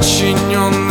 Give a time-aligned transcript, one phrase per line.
[0.00, 0.87] сочиненный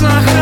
[0.00, 0.39] снах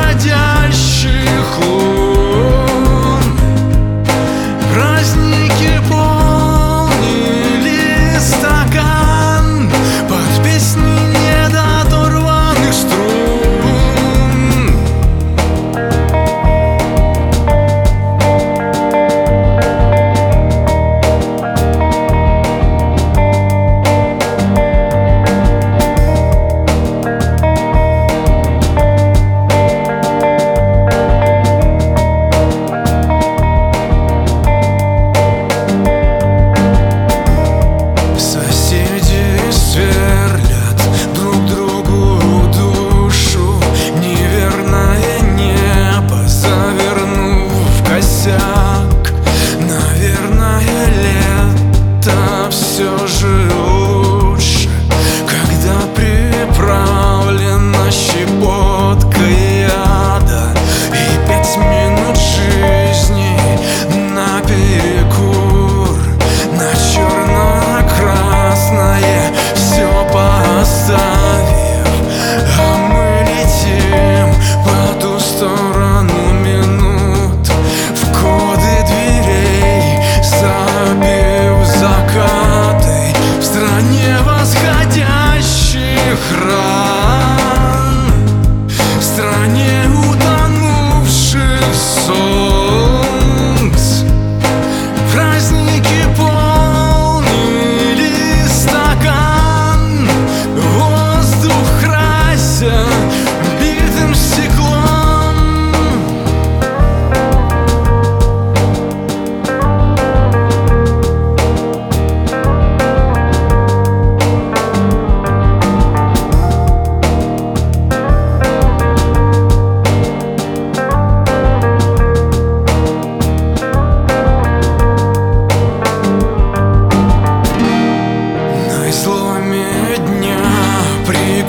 [84.48, 87.17] восходящих ран.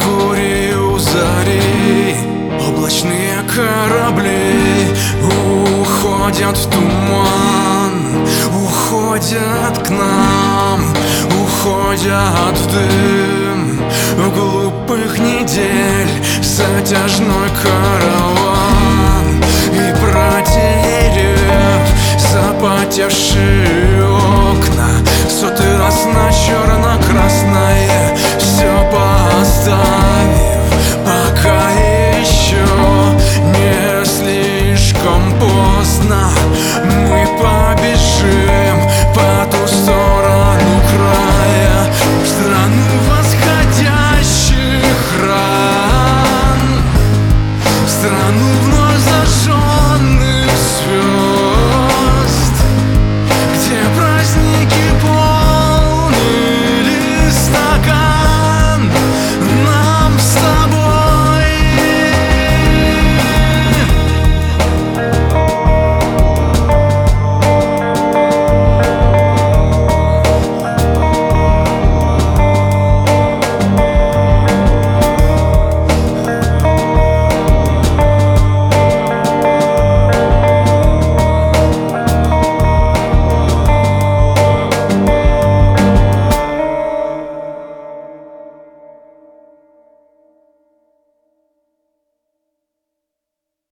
[0.03, 2.15] бури у зари
[2.67, 7.69] Облачные корабли уходят в туман
[8.89, 10.81] Уходят к нам,
[11.43, 13.79] уходят в дым.
[14.17, 16.09] В глупых недель
[16.41, 18.58] затяжной караван.